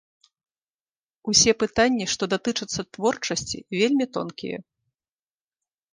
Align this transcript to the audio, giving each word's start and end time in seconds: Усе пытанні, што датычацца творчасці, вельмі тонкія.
Усе 1.31 1.51
пытанні, 1.65 2.05
што 2.15 2.23
датычацца 2.33 2.81
творчасці, 2.97 3.57
вельмі 3.79 4.05
тонкія. 4.19 4.57